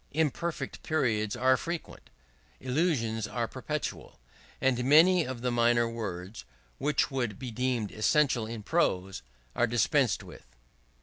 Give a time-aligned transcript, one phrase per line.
[0.13, 2.09] Imperfect periods are frequent;
[2.59, 4.17] elisions are perpetual;
[4.59, 6.43] and many of the minor words,
[6.79, 9.21] which would be deemed essential in prose,
[9.55, 10.55] are dispensed with.